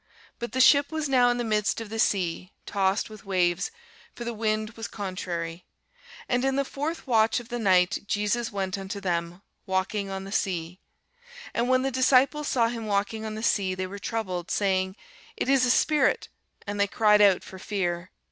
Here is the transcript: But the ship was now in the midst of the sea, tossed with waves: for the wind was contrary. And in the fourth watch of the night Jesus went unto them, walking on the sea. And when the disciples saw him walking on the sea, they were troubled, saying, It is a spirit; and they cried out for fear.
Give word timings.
But 0.39 0.53
the 0.53 0.59
ship 0.61 0.91
was 0.91 1.07
now 1.07 1.29
in 1.29 1.37
the 1.37 1.43
midst 1.43 1.79
of 1.79 1.89
the 1.89 1.99
sea, 1.99 2.53
tossed 2.65 3.07
with 3.07 3.23
waves: 3.23 3.69
for 4.15 4.23
the 4.23 4.33
wind 4.33 4.71
was 4.71 4.87
contrary. 4.87 5.63
And 6.27 6.43
in 6.43 6.55
the 6.55 6.65
fourth 6.65 7.05
watch 7.05 7.39
of 7.39 7.49
the 7.49 7.59
night 7.59 7.99
Jesus 8.07 8.51
went 8.51 8.79
unto 8.79 8.99
them, 8.99 9.43
walking 9.67 10.09
on 10.09 10.23
the 10.23 10.31
sea. 10.31 10.79
And 11.53 11.69
when 11.69 11.83
the 11.83 11.91
disciples 11.91 12.47
saw 12.47 12.67
him 12.67 12.87
walking 12.87 13.25
on 13.25 13.35
the 13.35 13.43
sea, 13.43 13.75
they 13.75 13.85
were 13.85 13.99
troubled, 13.99 14.49
saying, 14.49 14.95
It 15.37 15.47
is 15.47 15.67
a 15.67 15.69
spirit; 15.69 16.29
and 16.65 16.79
they 16.79 16.87
cried 16.87 17.21
out 17.21 17.43
for 17.43 17.59
fear. 17.59 18.09